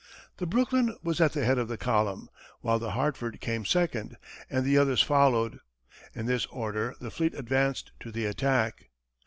The 0.37 0.47
Brooklyn 0.47 0.97
was 1.03 1.21
at 1.21 1.33
the 1.33 1.45
head 1.45 1.59
of 1.59 1.67
the 1.67 1.77
column, 1.77 2.27
while 2.61 2.79
the 2.79 2.93
Hartford 2.93 3.39
came 3.39 3.65
second, 3.65 4.17
and 4.49 4.65
the 4.65 4.75
others 4.75 5.03
followed. 5.03 5.59
In 6.15 6.25
this 6.25 6.47
order, 6.47 6.95
the 6.99 7.11
fleet 7.11 7.35
advanced 7.35 7.91
to 7.99 8.11
the 8.11 8.25
attack. 8.25 8.89